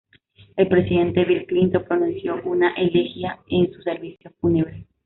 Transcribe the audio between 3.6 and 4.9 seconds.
su servicio fúnebre.